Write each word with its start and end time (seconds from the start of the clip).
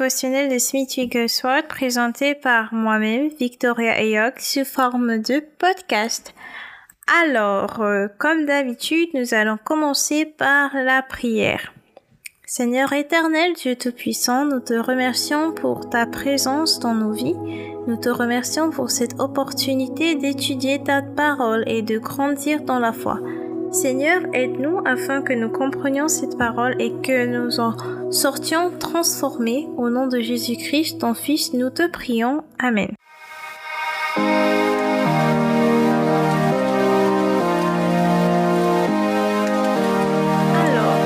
dévotionnel 0.00 0.50
de 0.50 0.56
Smith 0.58 0.94
Wigglesworth 0.96 1.68
présenté 1.68 2.34
par 2.34 2.72
moi-même, 2.72 3.28
Victoria 3.38 3.92
Ayok, 3.92 4.40
sous 4.40 4.64
forme 4.64 5.18
de 5.18 5.44
podcast. 5.58 6.32
Alors, 7.22 7.82
euh, 7.82 8.08
comme 8.16 8.46
d'habitude, 8.46 9.10
nous 9.12 9.34
allons 9.34 9.58
commencer 9.62 10.24
par 10.24 10.70
la 10.74 11.02
prière. 11.02 11.74
Seigneur 12.46 12.94
éternel, 12.94 13.52
Dieu 13.52 13.76
Tout-Puissant, 13.76 14.46
nous 14.46 14.60
te 14.60 14.72
remercions 14.72 15.52
pour 15.52 15.90
ta 15.90 16.06
présence 16.06 16.80
dans 16.80 16.94
nos 16.94 17.12
vies. 17.12 17.36
Nous 17.86 17.98
te 17.98 18.08
remercions 18.08 18.70
pour 18.70 18.90
cette 18.90 19.20
opportunité 19.20 20.14
d'étudier 20.14 20.82
ta 20.82 21.02
parole 21.02 21.62
et 21.66 21.82
de 21.82 21.98
grandir 21.98 22.62
dans 22.62 22.78
la 22.78 22.94
foi. 22.94 23.20
Seigneur, 23.70 24.22
aide-nous 24.32 24.80
afin 24.86 25.20
que 25.20 25.34
nous 25.34 25.50
comprenions 25.50 26.08
cette 26.08 26.38
parole 26.38 26.74
et 26.80 26.90
que 27.02 27.26
nous 27.26 27.60
en 27.60 27.72
sortions 28.10 28.70
transformés. 28.78 29.68
Au 29.76 29.88
nom 29.88 30.06
de 30.06 30.20
Jésus-Christ, 30.20 31.00
ton 31.00 31.14
Fils, 31.14 31.52
nous 31.52 31.70
te 31.70 31.88
prions. 31.88 32.44
Amen. 32.58 32.94
Alors, 40.56 40.98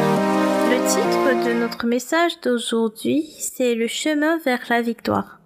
le 0.71 0.79
titre 0.89 1.47
de 1.47 1.53
notre 1.61 1.87
message 1.87 2.41
d'aujourd'hui, 2.41 3.27
c'est 3.39 3.75
le 3.75 3.87
chemin 3.87 4.39
vers 4.39 4.61
la 4.71 4.81
victoire. 4.83 5.41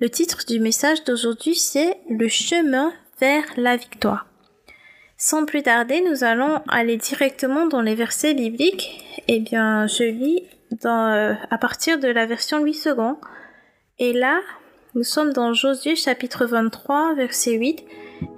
Le 0.00 0.08
titre 0.08 0.44
du 0.46 0.60
message 0.60 1.04
d'aujourd'hui, 1.04 1.56
c'est 1.56 1.98
le 2.08 2.28
chemin 2.28 2.92
vers 3.20 3.44
la 3.56 3.76
victoire. 3.76 4.26
Sans 5.18 5.44
plus 5.44 5.62
tarder, 5.62 6.00
nous 6.00 6.24
allons 6.24 6.62
aller 6.68 6.96
directement 6.96 7.66
dans 7.66 7.82
les 7.82 7.94
versets 7.94 8.32
bibliques. 8.32 9.04
Eh 9.28 9.40
bien, 9.40 9.86
je 9.86 10.04
lis 10.04 10.44
dans, 10.82 11.12
euh, 11.12 11.34
à 11.50 11.58
partir 11.58 11.98
de 11.98 12.08
la 12.08 12.26
version 12.26 12.58
Louis 12.58 12.80
II. 12.84 13.14
Et 13.98 14.12
là, 14.12 14.40
nous 14.94 15.04
sommes 15.04 15.32
dans 15.32 15.52
Josué 15.52 15.94
chapitre 15.94 16.46
23, 16.46 17.14
verset 17.14 17.52
8. 17.52 17.84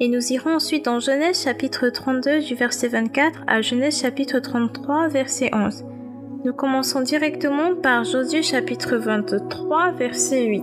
Et 0.00 0.08
nous 0.08 0.32
irons 0.32 0.54
ensuite 0.54 0.84
dans 0.84 1.00
Genèse 1.00 1.42
chapitre 1.42 1.88
32 1.88 2.40
du 2.40 2.54
verset 2.54 2.88
24 2.88 3.40
à 3.46 3.62
Genèse 3.62 4.00
chapitre 4.00 4.38
33, 4.38 5.08
verset 5.08 5.50
11. 5.52 5.84
Nous 6.44 6.52
commençons 6.52 7.00
directement 7.00 7.74
par 7.74 8.04
Josué 8.04 8.42
chapitre 8.42 8.96
23, 8.96 9.92
verset 9.92 10.44
8. 10.44 10.62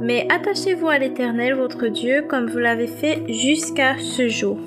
Mais 0.00 0.26
attachez-vous 0.30 0.88
à 0.88 0.98
l'Éternel 0.98 1.54
votre 1.54 1.86
Dieu 1.88 2.24
comme 2.28 2.48
vous 2.48 2.58
l'avez 2.58 2.86
fait 2.86 3.22
jusqu'à 3.28 3.98
ce 3.98 4.28
jour. 4.28 4.58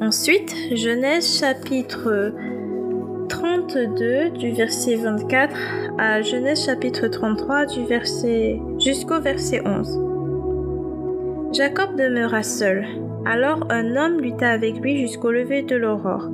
Ensuite, 0.00 0.54
Genèse 0.74 1.38
chapitre 1.38 2.32
32 3.40 4.30
du 4.38 4.52
verset 4.52 4.96
24 4.96 5.56
à 5.98 6.20
Genèse 6.20 6.66
chapitre 6.66 7.08
33 7.08 7.64
du 7.64 7.86
verset 7.86 8.60
jusqu'au 8.78 9.18
verset 9.18 9.62
11. 9.66 11.54
Jacob 11.54 11.96
demeura 11.96 12.42
seul. 12.42 12.84
Alors 13.24 13.66
un 13.70 13.96
homme 13.96 14.20
lutta 14.20 14.50
avec 14.50 14.78
lui 14.80 14.98
jusqu'au 14.98 15.30
lever 15.30 15.62
de 15.62 15.74
l'aurore. 15.74 16.28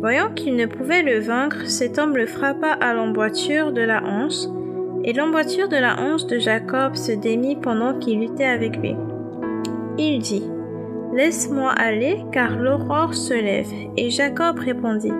Voyant 0.00 0.30
qu'il 0.34 0.56
ne 0.56 0.66
pouvait 0.66 1.04
le 1.04 1.20
vaincre, 1.20 1.68
cet 1.68 2.00
homme 2.00 2.16
le 2.16 2.26
frappa 2.26 2.72
à 2.72 2.94
l'emboîture 2.94 3.70
de 3.70 3.82
la 3.82 4.02
hanche, 4.02 4.48
et 5.04 5.12
l'emboîture 5.12 5.68
de 5.68 5.76
la 5.76 6.00
hanche 6.00 6.26
de 6.26 6.40
Jacob 6.40 6.96
se 6.96 7.12
démit 7.12 7.54
pendant 7.54 7.96
qu'il 8.00 8.18
luttait 8.18 8.44
avec 8.44 8.76
lui. 8.78 8.96
Il 9.98 10.18
dit, 10.18 10.42
Laisse-moi 11.14 11.70
aller, 11.70 12.24
car 12.32 12.58
l'aurore 12.58 13.14
se 13.14 13.34
lève. 13.34 13.70
Et 13.96 14.10
Jacob 14.10 14.58
répondit, 14.58 15.12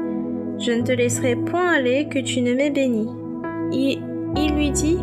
Je 0.59 0.73
ne 0.73 0.83
te 0.83 0.93
laisserai 0.93 1.37
point 1.37 1.73
aller 1.73 2.09
que 2.09 2.19
tu 2.19 2.41
ne 2.41 2.55
m'aies 2.55 2.71
béni. 2.71 3.09
Il, 3.73 4.01
il 4.37 4.55
lui 4.55 4.71
dit, 4.71 4.99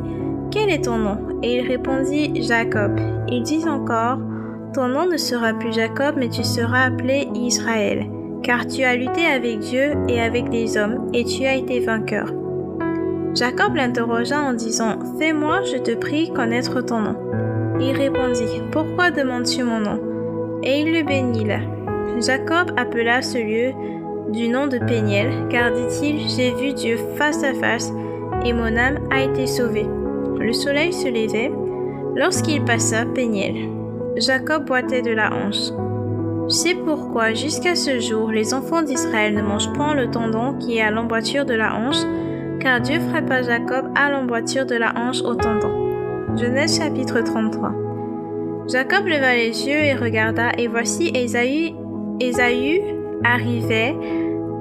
Quel 0.50 0.70
est 0.70 0.86
ton 0.86 0.98
nom? 0.98 1.18
Et 1.44 1.58
il 1.58 1.68
répondit, 1.68 2.42
Jacob. 2.42 3.00
Il 3.28 3.44
dit 3.44 3.68
encore, 3.68 4.20
Ton 4.74 4.88
nom 4.88 5.06
ne 5.06 5.18
sera 5.18 5.54
plus 5.54 5.74
Jacob, 5.74 6.16
mais 6.18 6.30
tu 6.30 6.44
seras 6.44 6.86
appelé 6.86 7.28
Israël, 7.36 8.06
car 8.44 8.66
tu 8.66 8.84
as 8.84 8.96
lutté 8.96 9.26
avec 9.26 9.60
Dieu 9.60 9.94
et 10.08 10.22
avec 10.22 10.50
les 10.52 10.78
hommes, 10.78 11.10
et 11.14 11.26
tu 11.26 11.46
as 11.46 11.56
été 11.56 11.80
vainqueur. 11.82 12.34
Jacob 13.36 13.76
l'interrogea 13.76 14.42
en 14.42 14.54
disant, 14.54 15.00
Fais-moi, 15.20 15.62
je 15.64 15.78
te 15.78 15.96
prie, 15.96 16.32
connaître 16.34 16.82
ton 16.82 17.00
nom. 17.00 17.16
Il 17.80 17.96
répondit, 17.98 18.62
Pourquoi 18.72 19.12
demandes-tu 19.12 19.64
mon 19.64 19.80
nom? 19.80 20.00
Et 20.64 20.82
il 20.82 20.94
le 20.94 21.04
bénit 21.04 21.46
là. 21.46 21.60
Jacob 22.20 22.72
appela 22.78 23.22
ce 23.22 23.38
lieu 23.38 23.72
du 24.30 24.48
nom 24.48 24.68
de 24.68 24.78
Péniel, 24.78 25.48
car 25.50 25.72
dit-il, 25.72 26.30
j'ai 26.30 26.54
vu 26.54 26.74
Dieu 26.74 26.98
face 27.18 27.44
à 27.44 27.54
face, 27.54 27.92
et 28.46 28.54
mon 28.54 28.78
âme 28.78 29.00
a 29.12 29.22
été 29.22 29.48
sauvée. 29.48 29.88
Le 30.40 30.54
soleil 30.54 30.94
se 30.94 31.08
levait, 31.08 31.52
lorsqu'il 32.16 32.64
passa 32.64 33.06
Péniel. 33.06 33.56
Jacob 34.18 34.66
boitait 34.66 35.02
de 35.02 35.12
la 35.12 35.32
hanche. 35.34 35.72
C'est 36.50 36.76
pourquoi 36.76 37.34
jusqu'à 37.34 37.76
ce 37.76 38.00
jour 38.00 38.32
les 38.32 38.54
enfants 38.54 38.82
d'Israël 38.82 39.34
ne 39.34 39.42
mangent 39.42 39.72
point 39.74 39.94
le 39.94 40.10
tendon 40.12 40.58
qui 40.60 40.78
est 40.78 40.82
à 40.82 40.92
l'emboîture 40.92 41.46
de 41.46 41.54
la 41.54 41.76
hanche, 41.76 42.04
car 42.60 42.82
Dieu 42.82 43.00
frappa 43.00 43.42
Jacob 43.44 43.86
à 43.96 44.12
l'emboîture 44.12 44.66
de 44.66 44.76
la 44.76 44.94
hanche 44.98 45.22
au 45.22 45.36
tendon. 45.36 46.36
Genèse 46.38 46.78
chapitre 46.78 47.22
33. 47.22 47.72
Jacob 48.70 49.06
leva 49.06 49.36
les 49.36 49.68
yeux 49.68 49.84
et 49.84 49.96
regarda, 49.96 50.52
et 50.58 50.68
voici 50.68 51.12
Ésaü, 51.14 51.74
arrivait 53.24 53.96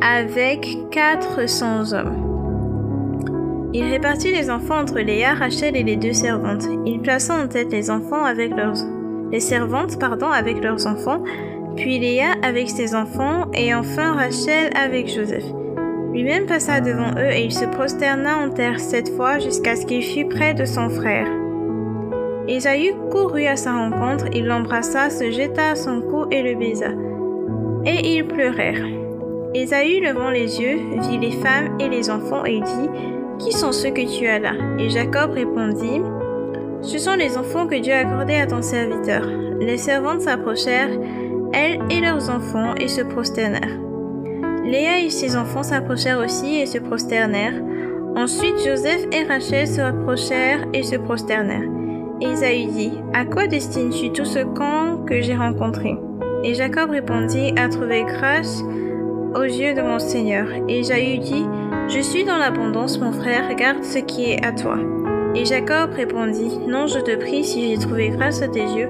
avec 0.00 0.76
quatre 0.90 1.48
cents 1.48 1.92
hommes. 1.92 2.30
Il 3.72 3.84
répartit 3.84 4.32
les 4.32 4.50
enfants 4.50 4.80
entre 4.80 4.98
Léa, 4.98 5.34
Rachel 5.34 5.76
et 5.76 5.84
les 5.84 5.96
deux 5.96 6.12
servantes. 6.12 6.64
Il 6.86 7.00
plaça 7.00 7.34
en 7.34 7.46
tête 7.46 7.70
les 7.70 7.90
enfants 7.90 8.24
avec 8.24 8.50
leurs 8.56 8.76
servantes 9.38 9.98
pardon 9.98 10.26
avec 10.26 10.62
leurs 10.62 10.88
enfants, 10.88 11.22
puis 11.76 12.00
Léa 12.00 12.32
avec 12.42 12.68
ses 12.68 12.96
enfants 12.96 13.46
et 13.54 13.72
enfin 13.74 14.14
Rachel 14.14 14.70
avec 14.74 15.08
Joseph. 15.08 15.44
Lui-même 16.12 16.46
passa 16.46 16.80
devant 16.80 17.12
eux 17.16 17.30
et 17.30 17.44
il 17.44 17.52
se 17.52 17.64
prosterna 17.64 18.38
en 18.38 18.50
terre 18.50 18.80
sept 18.80 19.14
fois 19.14 19.38
jusqu'à 19.38 19.76
ce 19.76 19.86
qu'il 19.86 20.02
fût 20.02 20.26
près 20.26 20.54
de 20.54 20.64
son 20.64 20.88
frère. 20.88 21.28
Ésaü 22.48 22.94
courut 23.12 23.46
à 23.46 23.54
sa 23.54 23.72
rencontre, 23.72 24.24
il 24.32 24.46
l'embrassa, 24.46 25.08
se 25.10 25.30
jeta 25.30 25.70
à 25.70 25.76
son 25.76 26.00
cou 26.00 26.24
et 26.32 26.42
le 26.42 26.58
baisa. 26.58 26.90
Et 27.86 28.16
ils 28.16 28.26
pleurèrent. 28.26 28.84
Ésaü, 29.54 30.00
levant 30.00 30.30
les 30.30 30.60
yeux, 30.60 30.78
vit 31.00 31.18
les 31.18 31.32
femmes 31.32 31.76
et 31.80 31.88
les 31.88 32.10
enfants 32.10 32.44
et 32.44 32.60
dit, 32.60 32.88
Qui 33.38 33.52
sont 33.52 33.72
ceux 33.72 33.90
que 33.90 34.18
tu 34.18 34.26
as 34.26 34.38
là? 34.38 34.52
Et 34.78 34.90
Jacob 34.90 35.32
répondit, 35.32 36.02
Ce 36.82 36.98
sont 36.98 37.14
les 37.14 37.36
enfants 37.36 37.66
que 37.66 37.80
Dieu 37.80 37.92
a 37.92 37.98
accordés 37.98 38.36
à 38.36 38.46
ton 38.46 38.62
serviteur. 38.62 39.26
Les 39.60 39.76
servantes 39.76 40.20
s'approchèrent, 40.20 40.96
elles 41.52 41.80
et 41.90 42.00
leurs 42.00 42.30
enfants, 42.30 42.74
et 42.76 42.88
se 42.88 43.00
prosternèrent. 43.00 43.78
Léa 44.64 45.00
et 45.00 45.10
ses 45.10 45.36
enfants 45.36 45.62
s'approchèrent 45.62 46.20
aussi 46.20 46.56
et 46.60 46.66
se 46.66 46.78
prosternèrent. 46.78 47.60
Ensuite 48.14 48.58
Joseph 48.64 49.06
et 49.12 49.24
Rachel 49.24 49.66
se 49.66 49.80
rapprochèrent 49.80 50.66
et 50.72 50.82
se 50.82 50.96
prosternèrent. 50.96 51.68
Ésaü 52.20 52.66
dit, 52.66 52.92
À 53.14 53.24
quoi 53.24 53.46
destines-tu 53.46 54.12
tout 54.12 54.24
ce 54.26 54.40
camp 54.40 55.04
que 55.06 55.22
j'ai 55.22 55.34
rencontré? 55.34 55.96
Et 56.42 56.54
Jacob 56.54 56.90
répondit, 56.90 57.52
À 57.56 57.68
trouver 57.68 58.04
grâce 58.04 58.62
aux 59.34 59.42
yeux 59.42 59.74
de 59.74 59.82
mon 59.82 59.98
Seigneur. 59.98 60.46
Et 60.68 60.80
Ésaü 60.80 61.18
dit, 61.18 61.46
Je 61.88 62.00
suis 62.00 62.24
dans 62.24 62.38
l'abondance, 62.38 62.98
mon 62.98 63.12
frère, 63.12 63.48
regarde 63.48 63.84
ce 63.84 63.98
qui 63.98 64.30
est 64.30 64.44
à 64.44 64.52
toi. 64.52 64.78
Et 65.34 65.44
Jacob 65.44 65.92
répondit, 65.92 66.58
Non, 66.66 66.86
je 66.86 66.98
te 66.98 67.14
prie, 67.16 67.44
si 67.44 67.70
j'ai 67.70 67.78
trouvé 67.78 68.08
grâce 68.08 68.42
à 68.42 68.48
tes 68.48 68.64
yeux, 68.64 68.88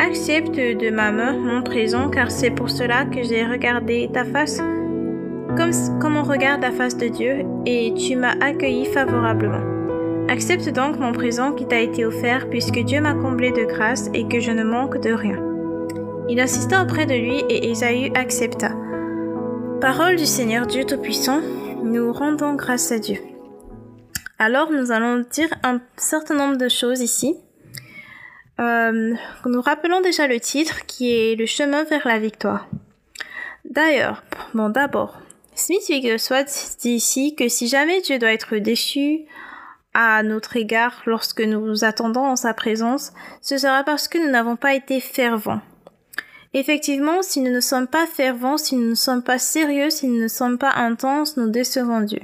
accepte 0.00 0.56
de 0.56 0.90
ma 0.90 1.12
main 1.12 1.32
mon 1.32 1.62
présent, 1.62 2.10
car 2.10 2.30
c'est 2.30 2.50
pour 2.50 2.68
cela 2.68 3.04
que 3.04 3.22
j'ai 3.22 3.44
regardé 3.44 4.10
ta 4.12 4.24
face, 4.24 4.58
comme, 5.56 5.70
comme 6.00 6.16
on 6.16 6.24
regarde 6.24 6.62
la 6.62 6.72
face 6.72 6.96
de 6.96 7.08
Dieu, 7.08 7.44
et 7.64 7.94
tu 7.94 8.16
m'as 8.16 8.34
accueilli 8.40 8.86
favorablement. 8.86 9.62
Accepte 10.28 10.68
donc 10.68 10.98
mon 10.98 11.12
présent 11.12 11.52
qui 11.52 11.66
t'a 11.66 11.80
été 11.80 12.04
offert, 12.04 12.50
puisque 12.50 12.78
Dieu 12.80 13.00
m'a 13.00 13.14
comblé 13.14 13.50
de 13.50 13.64
grâce 13.64 14.10
et 14.12 14.28
que 14.28 14.40
je 14.40 14.50
ne 14.50 14.62
manque 14.62 15.00
de 15.00 15.12
rien. 15.12 15.47
Il 16.30 16.40
insista 16.40 16.82
auprès 16.82 17.06
de 17.06 17.14
lui 17.14 17.38
et 17.48 17.70
Ésaü 17.70 18.12
accepta. 18.14 18.72
Parole 19.80 20.16
du 20.16 20.26
Seigneur 20.26 20.66
Dieu 20.66 20.84
Tout-Puissant, 20.84 21.40
nous 21.82 22.12
rendons 22.12 22.52
grâce 22.52 22.92
à 22.92 22.98
Dieu. 22.98 23.18
Alors 24.38 24.70
nous 24.70 24.92
allons 24.92 25.24
dire 25.30 25.48
un 25.62 25.80
certain 25.96 26.34
nombre 26.34 26.58
de 26.58 26.68
choses 26.68 27.00
ici. 27.00 27.34
Euh, 28.60 29.14
nous 29.46 29.60
rappelons 29.62 30.02
déjà 30.02 30.26
le 30.26 30.38
titre 30.38 30.84
qui 30.86 31.10
est 31.10 31.34
Le 31.34 31.46
chemin 31.46 31.84
vers 31.84 32.06
la 32.06 32.18
victoire. 32.18 32.68
D'ailleurs, 33.64 34.22
bon 34.52 34.68
d'abord, 34.68 35.18
Smith 35.54 35.88
Wigglesworth 35.88 36.76
dit 36.80 36.90
ici 36.90 37.36
que 37.36 37.48
si 37.48 37.68
jamais 37.68 38.02
Dieu 38.02 38.18
doit 38.18 38.32
être 38.32 38.56
déçu, 38.56 39.24
à 39.94 40.22
notre 40.22 40.56
égard 40.56 41.02
lorsque 41.06 41.40
nous 41.40 41.84
attendons 41.84 42.26
en 42.26 42.36
sa 42.36 42.52
présence, 42.52 43.12
ce 43.40 43.56
sera 43.56 43.82
parce 43.82 44.08
que 44.08 44.18
nous 44.18 44.30
n'avons 44.30 44.56
pas 44.56 44.74
été 44.74 45.00
fervents. 45.00 45.62
Effectivement, 46.54 47.22
si 47.22 47.40
nous 47.40 47.52
ne 47.52 47.60
sommes 47.60 47.86
pas 47.86 48.06
fervents, 48.06 48.56
si 48.56 48.76
nous 48.76 48.90
ne 48.90 48.94
sommes 48.94 49.22
pas 49.22 49.38
sérieux, 49.38 49.90
si 49.90 50.06
nous 50.06 50.20
ne 50.20 50.28
sommes 50.28 50.58
pas 50.58 50.72
intenses, 50.72 51.36
nous 51.36 51.50
décevons 51.50 52.00
Dieu. 52.00 52.20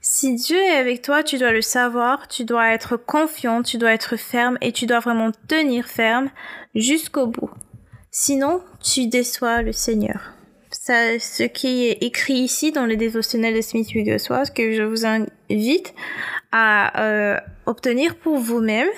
Si 0.00 0.34
Dieu 0.34 0.58
est 0.58 0.76
avec 0.76 1.00
toi, 1.00 1.22
tu 1.22 1.38
dois 1.38 1.52
le 1.52 1.62
savoir, 1.62 2.28
tu 2.28 2.44
dois 2.44 2.72
être 2.72 2.98
confiant, 2.98 3.62
tu 3.62 3.78
dois 3.78 3.92
être 3.92 4.16
ferme 4.16 4.58
et 4.60 4.70
tu 4.70 4.84
dois 4.84 5.00
vraiment 5.00 5.30
tenir 5.48 5.86
ferme 5.86 6.28
jusqu'au 6.74 7.26
bout. 7.26 7.50
Sinon, 8.10 8.62
tu 8.82 9.06
déçois 9.06 9.62
le 9.62 9.72
Seigneur. 9.72 10.34
Ça, 10.70 11.18
ce 11.18 11.44
qui 11.44 11.86
est 11.86 12.02
écrit 12.02 12.34
ici 12.34 12.70
dans 12.70 12.84
le 12.84 12.96
dévotionnel 12.96 13.54
de 13.54 13.62
Smith 13.62 13.88
Wigglesworth, 13.94 14.52
que 14.52 14.72
je 14.72 14.82
vous 14.82 15.06
invite 15.06 15.94
à 16.52 17.02
euh, 17.02 17.40
obtenir 17.64 18.16
pour 18.16 18.36
vous-même. 18.36 18.88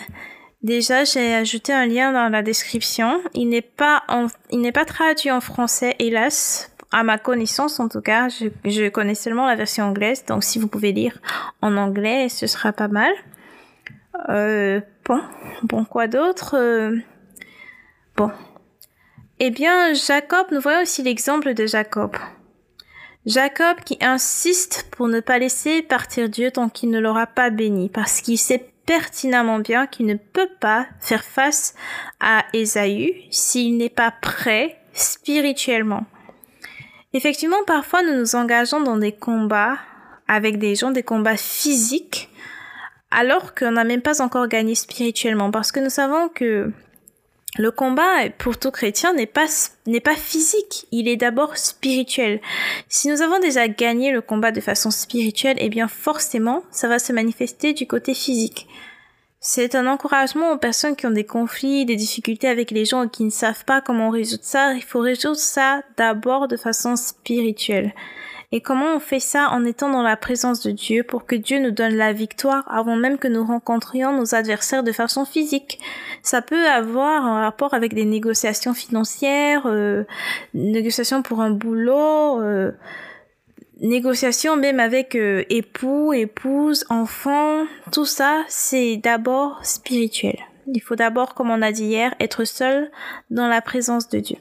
Déjà, 0.66 1.04
j'ai 1.04 1.32
ajouté 1.32 1.72
un 1.72 1.86
lien 1.86 2.10
dans 2.10 2.28
la 2.28 2.42
description. 2.42 3.22
Il 3.34 3.50
n'est 3.50 3.62
pas 3.62 4.02
en, 4.08 4.26
il 4.50 4.60
n'est 4.60 4.72
pas 4.72 4.84
traduit 4.84 5.30
en 5.30 5.40
français, 5.40 5.94
hélas, 6.00 6.72
à 6.90 7.04
ma 7.04 7.18
connaissance 7.18 7.78
en 7.78 7.88
tout 7.88 8.00
cas. 8.00 8.28
Je, 8.28 8.48
je 8.64 8.88
connais 8.88 9.14
seulement 9.14 9.46
la 9.46 9.54
version 9.54 9.84
anglaise, 9.84 10.24
donc 10.24 10.42
si 10.42 10.58
vous 10.58 10.66
pouvez 10.66 10.90
lire 10.90 11.20
en 11.62 11.76
anglais, 11.76 12.28
ce 12.28 12.48
sera 12.48 12.72
pas 12.72 12.88
mal. 12.88 13.12
Euh, 14.28 14.80
bon, 15.04 15.20
bon 15.62 15.84
quoi 15.84 16.08
d'autre 16.08 16.56
euh, 16.58 16.96
Bon. 18.16 18.32
Eh 19.38 19.52
bien, 19.52 19.94
Jacob, 19.94 20.48
nous 20.50 20.60
voyons 20.60 20.82
aussi 20.82 21.04
l'exemple 21.04 21.54
de 21.54 21.64
Jacob. 21.64 22.16
Jacob 23.24 23.76
qui 23.84 23.98
insiste 24.00 24.88
pour 24.90 25.06
ne 25.06 25.20
pas 25.20 25.38
laisser 25.38 25.82
partir 25.82 26.28
Dieu 26.28 26.50
tant 26.50 26.68
qu'il 26.68 26.90
ne 26.90 26.98
l'aura 26.98 27.28
pas 27.28 27.50
béni, 27.50 27.88
parce 27.88 28.20
qu'il 28.20 28.38
sait 28.38 28.72
pertinemment 28.86 29.58
bien 29.58 29.86
qu'il 29.86 30.06
ne 30.06 30.14
peut 30.14 30.48
pas 30.60 30.86
faire 31.00 31.24
face 31.24 31.74
à 32.20 32.44
Ésaü 32.52 33.14
s'il 33.30 33.76
n'est 33.76 33.90
pas 33.90 34.12
prêt 34.12 34.78
spirituellement. 34.92 36.06
Effectivement, 37.12 37.62
parfois 37.66 38.02
nous 38.02 38.14
nous 38.14 38.36
engageons 38.36 38.80
dans 38.80 38.96
des 38.96 39.12
combats 39.12 39.78
avec 40.28 40.58
des 40.58 40.74
gens, 40.74 40.90
des 40.90 41.02
combats 41.02 41.36
physiques, 41.36 42.30
alors 43.10 43.54
qu'on 43.54 43.72
n'a 43.72 43.84
même 43.84 44.02
pas 44.02 44.20
encore 44.20 44.48
gagné 44.48 44.74
spirituellement, 44.74 45.50
parce 45.50 45.72
que 45.72 45.80
nous 45.80 45.90
savons 45.90 46.28
que 46.28 46.72
le 47.58 47.70
combat 47.70 48.28
pour 48.38 48.58
tout 48.58 48.70
chrétien 48.70 49.12
n'est 49.12 49.26
pas 49.26 49.46
n'est 49.86 50.00
pas 50.00 50.14
physique, 50.14 50.86
il 50.92 51.08
est 51.08 51.16
d'abord 51.16 51.56
spirituel. 51.56 52.40
Si 52.88 53.08
nous 53.08 53.22
avons 53.22 53.38
déjà 53.38 53.68
gagné 53.68 54.12
le 54.12 54.20
combat 54.20 54.52
de 54.52 54.60
façon 54.60 54.90
spirituelle, 54.90 55.56
eh 55.60 55.68
bien 55.68 55.88
forcément, 55.88 56.62
ça 56.70 56.88
va 56.88 56.98
se 56.98 57.12
manifester 57.12 57.72
du 57.72 57.86
côté 57.86 58.14
physique. 58.14 58.66
C'est 59.40 59.76
un 59.76 59.86
encouragement 59.86 60.50
aux 60.52 60.58
personnes 60.58 60.96
qui 60.96 61.06
ont 61.06 61.12
des 61.12 61.24
conflits, 61.24 61.84
des 61.84 61.94
difficultés 61.94 62.48
avec 62.48 62.72
les 62.72 62.84
gens 62.84 63.04
et 63.04 63.08
qui 63.08 63.22
ne 63.22 63.30
savent 63.30 63.64
pas 63.64 63.80
comment 63.80 64.10
résoudre 64.10 64.42
ça. 64.42 64.72
Il 64.74 64.82
faut 64.82 65.00
résoudre 65.00 65.36
ça 65.36 65.82
d'abord 65.96 66.48
de 66.48 66.56
façon 66.56 66.96
spirituelle. 66.96 67.94
Et 68.52 68.60
comment 68.60 68.94
on 68.94 69.00
fait 69.00 69.20
ça 69.20 69.48
en 69.50 69.64
étant 69.64 69.90
dans 69.90 70.02
la 70.02 70.16
présence 70.16 70.60
de 70.60 70.70
Dieu 70.70 71.02
pour 71.02 71.26
que 71.26 71.34
Dieu 71.34 71.58
nous 71.58 71.72
donne 71.72 71.94
la 71.94 72.12
victoire 72.12 72.64
avant 72.72 72.96
même 72.96 73.18
que 73.18 73.28
nous 73.28 73.44
rencontrions 73.44 74.16
nos 74.16 74.34
adversaires 74.34 74.84
de 74.84 74.92
façon 74.92 75.24
physique? 75.24 75.80
Ça 76.22 76.42
peut 76.42 76.66
avoir 76.68 77.24
un 77.24 77.42
rapport 77.42 77.74
avec 77.74 77.94
des 77.94 78.04
négociations 78.04 78.74
financières, 78.74 79.62
euh, 79.66 80.04
négociations 80.54 81.22
pour 81.22 81.40
un 81.40 81.50
boulot, 81.50 82.40
euh, 82.40 82.72
négociations 83.80 84.56
même 84.56 84.80
avec 84.80 85.16
euh, 85.16 85.44
époux, 85.50 86.12
épouse, 86.12 86.84
enfants. 86.88 87.64
Tout 87.92 88.06
ça, 88.06 88.44
c'est 88.48 88.96
d'abord 88.96 89.64
spirituel. 89.64 90.38
Il 90.72 90.80
faut 90.80 90.96
d'abord, 90.96 91.34
comme 91.34 91.50
on 91.50 91.62
a 91.62 91.72
dit 91.72 91.84
hier, 91.84 92.14
être 92.20 92.44
seul 92.44 92.90
dans 93.30 93.48
la 93.48 93.60
présence 93.60 94.08
de 94.08 94.18
Dieu. 94.18 94.36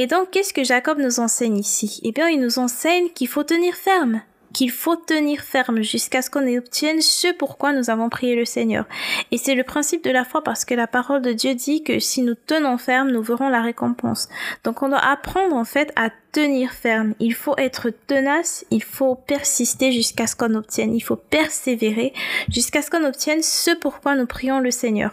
Et 0.00 0.06
donc, 0.06 0.30
qu'est-ce 0.30 0.54
que 0.54 0.62
Jacob 0.62 0.98
nous 0.98 1.18
enseigne 1.18 1.58
ici? 1.58 2.00
Eh 2.04 2.12
bien, 2.12 2.28
il 2.28 2.40
nous 2.40 2.60
enseigne 2.60 3.08
qu'il 3.10 3.26
faut 3.26 3.42
tenir 3.42 3.74
ferme 3.74 4.22
qu'il 4.54 4.70
faut 4.70 4.96
tenir 4.96 5.42
ferme 5.42 5.82
jusqu'à 5.82 6.22
ce 6.22 6.30
qu'on 6.30 6.56
obtienne 6.56 7.02
ce 7.02 7.32
pourquoi 7.34 7.72
nous 7.72 7.90
avons 7.90 8.08
prié 8.08 8.34
le 8.34 8.46
Seigneur. 8.46 8.86
Et 9.30 9.36
c'est 9.36 9.54
le 9.54 9.62
principe 9.62 10.02
de 10.02 10.10
la 10.10 10.24
foi 10.24 10.42
parce 10.42 10.64
que 10.64 10.74
la 10.74 10.86
parole 10.86 11.20
de 11.20 11.32
Dieu 11.32 11.54
dit 11.54 11.82
que 11.82 11.98
si 11.98 12.22
nous 12.22 12.34
tenons 12.34 12.78
ferme, 12.78 13.10
nous 13.10 13.22
verrons 13.22 13.50
la 13.50 13.60
récompense. 13.60 14.28
Donc 14.64 14.82
on 14.82 14.88
doit 14.88 15.04
apprendre 15.04 15.54
en 15.54 15.64
fait 15.64 15.92
à 15.96 16.08
tenir 16.32 16.72
ferme. 16.72 17.14
Il 17.20 17.34
faut 17.34 17.54
être 17.58 17.90
tenace, 18.06 18.64
il 18.70 18.82
faut 18.82 19.16
persister 19.16 19.92
jusqu'à 19.92 20.26
ce 20.26 20.34
qu'on 20.34 20.54
obtienne, 20.54 20.94
il 20.94 21.02
faut 21.02 21.16
persévérer 21.16 22.14
jusqu'à 22.48 22.80
ce 22.80 22.90
qu'on 22.90 23.04
obtienne 23.04 23.42
ce 23.42 23.72
pourquoi 23.76 24.16
nous 24.16 24.26
prions 24.26 24.60
le 24.60 24.70
Seigneur. 24.70 25.12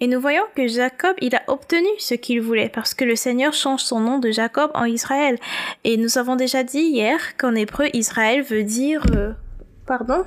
Et 0.00 0.06
nous 0.06 0.20
voyons 0.20 0.42
que 0.56 0.66
Jacob, 0.66 1.16
il 1.20 1.34
a 1.34 1.42
obtenu 1.46 1.88
ce 1.98 2.14
qu'il 2.14 2.40
voulait 2.40 2.68
parce 2.68 2.94
que 2.94 3.04
le 3.04 3.16
Seigneur 3.16 3.52
change 3.52 3.82
son 3.82 4.00
nom 4.00 4.18
de 4.18 4.30
Jacob 4.30 4.70
en 4.74 4.84
Israël. 4.84 5.38
Et 5.84 5.96
nous 5.96 6.18
avons 6.18 6.36
déjà 6.36 6.62
dit 6.62 6.80
hier 6.82 7.36
qu'en 7.36 7.54
hébreu, 7.54 7.86
Israël 7.92 8.42
veut 8.42 8.64
dire... 8.64 9.04
Euh, 9.14 9.32
pardon 9.86 10.24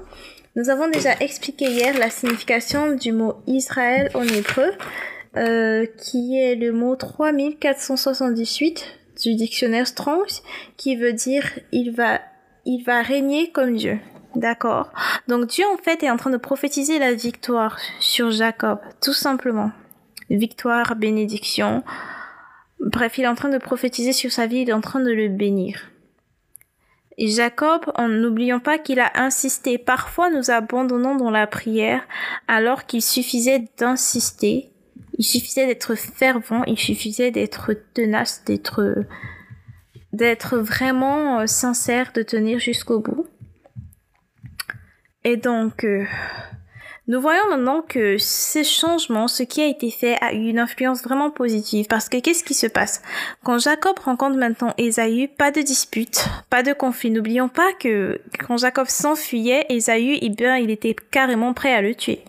Nous 0.56 0.70
avons 0.70 0.90
déjà 0.90 1.14
expliqué 1.20 1.66
hier 1.66 1.98
la 1.98 2.10
signification 2.10 2.96
du 2.96 3.12
mot 3.12 3.36
Israël 3.46 4.10
en 4.14 4.24
hébreu, 4.24 4.72
euh, 5.36 5.86
qui 5.98 6.40
est 6.40 6.56
le 6.56 6.72
mot 6.72 6.96
3478 6.96 8.86
du 9.24 9.36
dictionnaire 9.36 9.88
Strong, 9.88 10.28
qui 10.78 10.96
veut 10.96 11.14
dire 11.14 11.44
il 11.72 11.92
va, 11.92 12.22
il 12.66 12.84
va 12.84 13.02
régner 13.02 13.52
comme 13.52 13.76
Dieu. 13.76 14.00
D'accord. 14.36 14.92
Donc 15.28 15.48
Dieu 15.48 15.66
en 15.74 15.78
fait 15.78 16.04
est 16.04 16.10
en 16.10 16.18
train 16.18 16.30
de 16.30 16.38
prophétiser 16.38 17.00
la 17.00 17.14
victoire 17.14 17.78
sur 18.00 18.32
Jacob, 18.32 18.80
tout 19.02 19.14
simplement. 19.14 19.72
Victoire, 20.30 20.96
bénédiction. 20.96 21.84
Bref, 22.80 23.18
il 23.18 23.24
est 23.24 23.28
en 23.28 23.36
train 23.36 23.50
de 23.50 23.58
prophétiser 23.58 24.14
sur 24.14 24.32
sa 24.32 24.46
vie, 24.46 24.60
il 24.60 24.70
est 24.70 24.74
en 24.74 24.82
train 24.82 25.00
de 25.00 25.12
le 25.12 25.30
bénir. 25.30 25.80
Et 27.18 27.28
Jacob, 27.28 27.82
en 27.96 28.08
n'oubliant 28.08 28.60
pas 28.60 28.78
qu'il 28.78 29.00
a 29.00 29.12
insisté, 29.16 29.80
parfois 29.80 30.30
nous 30.30 30.52
abandonnons 30.52 31.16
dans 31.16 31.32
la 31.32 31.48
prière 31.48 32.04
alors 32.48 32.86
qu'il 32.86 33.02
suffisait 33.02 33.68
d'insister, 33.80 34.70
il 35.18 35.26
suffisait 35.26 35.66
d'être 35.66 35.96
fervent, 35.96 36.64
il 36.68 36.78
suffisait 36.78 37.32
d'être 37.32 37.74
tenace, 37.94 38.44
d'être 38.46 39.06
d'être 40.14 40.58
vraiment 40.58 41.40
euh, 41.40 41.48
sincère, 41.48 42.12
de 42.14 42.24
tenir 42.24 42.60
jusqu'au 42.60 43.00
bout. 43.00 43.27
Et 45.24 45.38
donc, 45.38 45.84
euh, 45.84 46.06
nous 47.10 47.22
voyons 47.22 47.48
maintenant 47.50 47.82
que 47.88 48.18
ces 48.18 48.66
changements, 48.66 49.30
ce 49.30 49.44
qui 49.44 49.62
a 49.62 49.68
été 49.68 49.90
fait, 49.92 50.18
a 50.20 50.34
eu 50.34 50.50
une 50.50 50.60
influence 50.60 51.02
vraiment 51.04 51.32
positive. 51.32 51.86
Parce 51.88 52.10
que 52.10 52.18
qu'est-ce 52.18 52.44
qui 52.44 52.54
se 52.54 52.68
passe? 52.68 53.02
Quand 53.46 53.60
Jacob 53.60 53.98
rencontre 54.00 54.36
maintenant 54.36 54.74
Esaü, 54.78 55.30
pas 55.30 55.52
de 55.52 55.62
dispute, 55.62 56.28
pas 56.50 56.64
de 56.64 56.74
conflit. 56.74 57.10
N'oublions 57.10 57.48
pas 57.48 57.72
que 57.80 58.20
quand 58.46 58.58
Jacob 58.58 58.88
s'enfuyait, 58.88 59.66
Esaü, 59.70 60.18
eh 60.22 60.32
il 60.62 60.70
était 60.70 60.98
carrément 61.10 61.54
prêt 61.54 61.74
à 61.74 61.82
le 61.82 61.96
tuer. 61.96 62.20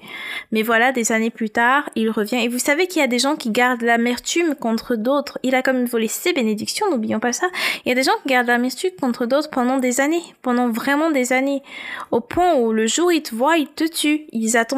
Mais 0.53 0.63
voilà, 0.63 0.93
des 0.93 1.11
années 1.11 1.31
plus 1.31 1.51
tard, 1.51 1.91
il 1.97 2.09
revient. 2.09 2.37
Et 2.37 2.49
vous 2.49 2.61
savez 2.61 2.87
qu'il 2.87 3.01
y 3.01 3.05
a 3.05 3.09
des 3.09 3.19
gens 3.19 3.35
qui 3.35 3.51
gardent 3.51 3.83
l'amertume 3.83 4.55
contre 4.55 4.95
d'autres. 4.95 5.41
Il 5.43 5.57
a 5.57 5.63
quand 5.63 5.75
même 5.75 5.87
volé 5.87 6.07
ses 6.07 6.33
bénédictions, 6.33 6.89
n'oublions 6.89 7.19
pas 7.19 7.33
ça. 7.33 7.49
Il 7.85 7.89
y 7.89 7.93
a 7.93 7.97
des 7.97 8.05
gens 8.05 8.13
qui 8.23 8.29
gardent 8.29 8.47
l'amertume 8.47 8.93
contre 9.01 9.27
d'autres 9.27 9.51
pendant 9.51 9.79
des 9.79 10.01
années, 10.01 10.23
pendant 10.41 10.69
vraiment 10.69 11.11
des 11.11 11.33
années. 11.33 11.65
Au 12.13 12.21
point 12.21 12.55
où 12.55 12.73
le 12.73 12.87
jour 12.87 13.09
où 13.09 13.11
ils 13.11 13.23
te 13.23 13.35
voient, 13.35 13.57
ils 13.57 13.67
te 13.67 13.83
tuent. 13.83 14.27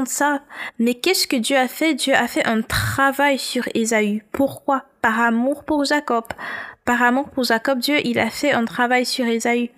Ça. 0.06 0.42
Mais 0.78 0.94
qu'est-ce 0.94 1.26
que 1.26 1.36
Dieu 1.36 1.56
a 1.56 1.68
fait? 1.68 1.94
Dieu 1.94 2.14
a 2.14 2.26
fait 2.26 2.44
un 2.46 2.62
travail 2.62 3.38
sur 3.38 3.68
Ésaü. 3.74 4.22
Pourquoi? 4.32 4.84
Par 5.02 5.20
amour 5.20 5.64
pour 5.64 5.84
Jacob. 5.84 6.24
Par 6.84 7.02
amour 7.02 7.28
pour 7.30 7.44
Jacob, 7.44 7.78
Dieu, 7.78 7.98
il 8.04 8.18
a 8.18 8.30
fait 8.30 8.52
un 8.52 8.64
travail 8.64 9.06
sur 9.06 9.26
Ésaü. 9.26 9.70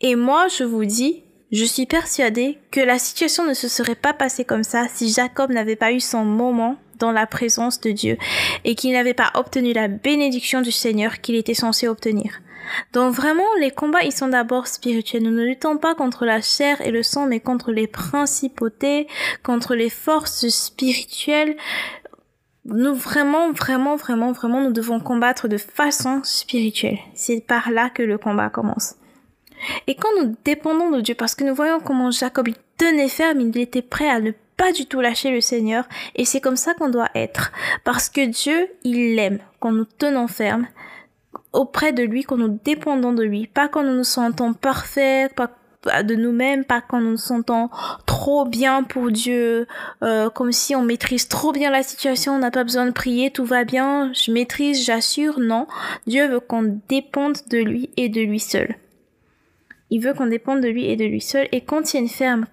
Et 0.00 0.16
moi, 0.16 0.48
je 0.48 0.64
vous 0.64 0.84
dis, 0.84 1.22
je 1.52 1.64
suis 1.64 1.86
persuadée 1.86 2.58
que 2.70 2.80
la 2.80 2.98
situation 2.98 3.46
ne 3.46 3.54
se 3.54 3.68
serait 3.68 3.94
pas 3.94 4.14
passée 4.14 4.44
comme 4.44 4.64
ça 4.64 4.86
si 4.92 5.12
Jacob 5.12 5.52
n'avait 5.52 5.76
pas 5.76 5.92
eu 5.92 6.00
son 6.00 6.24
moment 6.24 6.76
dans 6.98 7.12
la 7.12 7.26
présence 7.26 7.80
de 7.80 7.90
Dieu 7.90 8.16
et 8.64 8.74
qu'il 8.74 8.92
n'avait 8.92 9.12
pas 9.12 9.30
obtenu 9.34 9.72
la 9.72 9.88
bénédiction 9.88 10.62
du 10.62 10.72
Seigneur 10.72 11.20
qu'il 11.20 11.34
était 11.34 11.54
censé 11.54 11.88
obtenir. 11.88 12.40
Donc 12.92 13.14
vraiment, 13.14 13.46
les 13.60 13.70
combats, 13.70 14.02
ils 14.02 14.12
sont 14.12 14.28
d'abord 14.28 14.66
spirituels. 14.66 15.22
Nous 15.22 15.30
ne 15.30 15.44
luttons 15.44 15.78
pas 15.78 15.94
contre 15.94 16.24
la 16.24 16.40
chair 16.40 16.80
et 16.80 16.90
le 16.90 17.02
sang, 17.02 17.26
mais 17.26 17.40
contre 17.40 17.72
les 17.72 17.86
principautés, 17.86 19.06
contre 19.42 19.74
les 19.74 19.90
forces 19.90 20.48
spirituelles. 20.48 21.56
Nous 22.64 22.94
vraiment, 22.94 23.52
vraiment, 23.52 23.96
vraiment, 23.96 24.32
vraiment, 24.32 24.60
nous 24.60 24.72
devons 24.72 25.00
combattre 25.00 25.48
de 25.48 25.58
façon 25.58 26.20
spirituelle. 26.22 26.98
C'est 27.14 27.40
par 27.40 27.70
là 27.70 27.90
que 27.90 28.02
le 28.02 28.18
combat 28.18 28.50
commence. 28.50 28.94
Et 29.86 29.94
quand 29.94 30.08
nous 30.20 30.36
dépendons 30.44 30.90
de 30.90 31.00
Dieu, 31.00 31.14
parce 31.14 31.34
que 31.34 31.44
nous 31.44 31.54
voyons 31.54 31.80
comment 31.80 32.10
Jacob 32.10 32.48
il 32.48 32.54
tenait 32.78 33.08
ferme, 33.08 33.40
il 33.40 33.58
était 33.58 33.82
prêt 33.82 34.08
à 34.08 34.20
ne 34.20 34.32
pas 34.56 34.72
du 34.72 34.86
tout 34.86 35.00
lâcher 35.00 35.30
le 35.30 35.40
Seigneur, 35.40 35.84
et 36.14 36.24
c'est 36.24 36.40
comme 36.40 36.56
ça 36.56 36.74
qu'on 36.74 36.88
doit 36.88 37.10
être. 37.14 37.52
Parce 37.84 38.08
que 38.08 38.24
Dieu, 38.26 38.68
il 38.84 39.16
l'aime 39.16 39.38
quand 39.60 39.72
nous 39.72 39.84
tenons 39.84 40.28
ferme, 40.28 40.66
auprès 41.52 41.92
de 41.92 42.02
lui, 42.02 42.24
quand 42.24 42.36
nous 42.36 42.58
dépendons 42.64 43.12
de 43.12 43.22
lui, 43.22 43.46
pas 43.46 43.68
quand 43.68 43.82
nous 43.82 43.96
nous 43.96 44.04
sentons 44.04 44.54
parfaits, 44.54 45.34
pas 45.34 45.50
de 46.02 46.14
nous-mêmes, 46.14 46.64
pas 46.64 46.80
quand 46.80 47.00
nous 47.00 47.12
nous 47.12 47.16
sentons 47.16 47.68
trop 48.06 48.44
bien 48.44 48.82
pour 48.82 49.10
Dieu, 49.10 49.66
euh, 50.02 50.30
comme 50.30 50.52
si 50.52 50.76
on 50.76 50.82
maîtrise 50.82 51.28
trop 51.28 51.52
bien 51.52 51.70
la 51.70 51.82
situation, 51.82 52.34
on 52.34 52.38
n'a 52.38 52.50
pas 52.50 52.64
besoin 52.64 52.86
de 52.86 52.92
prier, 52.92 53.30
tout 53.30 53.44
va 53.44 53.64
bien, 53.64 54.12
je 54.12 54.30
maîtrise, 54.30 54.84
j'assure, 54.84 55.40
non. 55.40 55.66
Dieu 56.06 56.28
veut 56.28 56.40
qu'on 56.40 56.80
dépende 56.88 57.36
de 57.50 57.58
lui 57.58 57.90
et 57.96 58.08
de 58.08 58.20
lui 58.20 58.40
seul. 58.40 58.76
Il 59.90 60.00
veut 60.00 60.14
qu'on 60.14 60.26
dépende 60.26 60.60
de 60.60 60.68
lui 60.68 60.86
et 60.86 60.96
de 60.96 61.04
lui 61.04 61.20
seul 61.20 61.48
et 61.52 61.60
qu'on 61.60 61.82
tienne 61.82 62.08
ferme. 62.08 62.46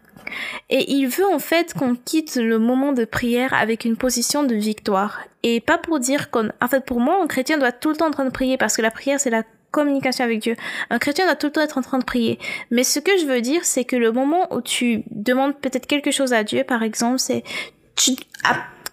Et 0.70 0.92
il 0.92 1.08
veut 1.08 1.26
en 1.26 1.40
fait 1.40 1.74
qu'on 1.74 1.96
quitte 1.96 2.36
le 2.36 2.60
moment 2.60 2.94
de 2.94 3.06
prière 3.06 3.54
avec 3.54 3.86
une 3.86 3.98
position 3.98 4.44
de 4.44 4.56
victoire. 4.56 5.22
Et 5.44 5.62
pas 5.62 5.78
pour 5.78 6.00
dire 6.00 6.30
qu'on... 6.32 6.50
En 6.62 6.68
fait, 6.68 6.86
pour 6.86 7.00
moi, 7.00 7.20
un 7.22 7.28
chrétien 7.28 7.58
doit 7.58 7.72
tout 7.72 7.90
le 7.90 7.96
temps 7.96 8.08
en 8.08 8.12
train 8.12 8.26
de 8.26 8.32
prier 8.32 8.58
parce 8.58 8.76
que 8.76 8.82
la 8.82 8.92
prière, 8.92 9.20
c'est 9.20 9.30
la 9.30 9.44
communication 9.72 10.26
avec 10.26 10.40
Dieu. 10.40 10.56
Un 10.90 11.00
chrétien 11.00 11.26
doit 11.26 11.36
tout 11.36 11.48
le 11.48 11.54
temps 11.54 11.62
être 11.62 11.78
en 11.78 11.82
train 11.82 12.00
de 12.00 12.04
prier. 12.04 12.40
Mais 12.72 12.84
ce 12.84 13.00
que 13.00 13.18
je 13.20 13.26
veux 13.26 13.42
dire, 13.42 13.66
c'est 13.66 13.86
que 13.86 13.96
le 13.96 14.12
moment 14.12 14.54
où 14.54 14.62
tu 14.62 15.04
demandes 15.12 15.56
peut-être 15.56 15.88
quelque 15.88 16.12
chose 16.12 16.34
à 16.34 16.44
Dieu, 16.44 16.64
par 16.64 16.84
exemple, 16.84 17.20
c'est 17.20 17.44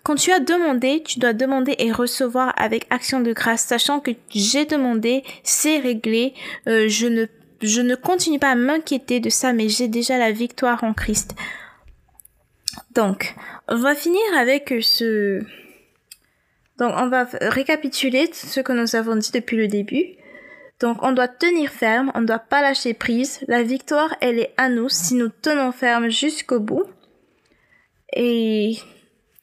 quand 0.02 0.14
tu 0.14 0.30
as 0.30 0.38
demandé, 0.38 1.02
tu 1.04 1.18
dois 1.18 1.32
demander 1.32 1.74
et 1.78 1.90
recevoir 1.90 2.52
avec 2.56 2.86
action 2.90 3.20
de 3.20 3.32
grâce, 3.32 3.64
sachant 3.64 3.98
que 3.98 4.12
j'ai 4.30 4.64
demandé, 4.64 5.24
c'est 5.42 5.78
réglé, 5.78 6.32
euh, 6.68 6.88
je 6.88 7.08
ne 7.08 7.26
je 7.62 7.80
ne 7.80 7.94
continue 7.94 8.38
pas 8.38 8.50
à 8.50 8.54
m'inquiéter 8.54 9.20
de 9.20 9.30
ça, 9.30 9.52
mais 9.52 9.68
j'ai 9.68 9.88
déjà 9.88 10.18
la 10.18 10.32
victoire 10.32 10.84
en 10.84 10.92
Christ. 10.92 11.34
Donc, 12.94 13.34
on 13.68 13.76
va 13.76 13.94
finir 13.94 14.20
avec 14.38 14.74
ce... 14.80 15.40
Donc, 16.78 16.92
on 16.96 17.08
va 17.08 17.26
récapituler 17.40 18.30
ce 18.32 18.60
que 18.60 18.72
nous 18.72 18.96
avons 18.96 19.16
dit 19.16 19.30
depuis 19.32 19.56
le 19.56 19.68
début. 19.68 20.04
Donc, 20.80 20.98
on 21.02 21.12
doit 21.12 21.28
tenir 21.28 21.70
ferme, 21.70 22.12
on 22.14 22.20
ne 22.20 22.26
doit 22.26 22.38
pas 22.38 22.60
lâcher 22.60 22.92
prise. 22.92 23.40
La 23.48 23.62
victoire, 23.62 24.14
elle 24.20 24.38
est 24.38 24.52
à 24.58 24.68
nous 24.68 24.90
si 24.90 25.14
nous 25.14 25.30
tenons 25.30 25.72
ferme 25.72 26.10
jusqu'au 26.10 26.60
bout. 26.60 26.84
Et 28.14 28.76